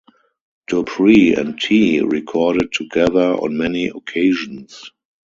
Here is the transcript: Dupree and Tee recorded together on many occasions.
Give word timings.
Dupree 0.65 1.35
and 1.35 1.59
Tee 1.61 1.99
recorded 1.99 2.71
together 2.71 3.35
on 3.35 3.55
many 3.55 3.85
occasions. 3.85 4.89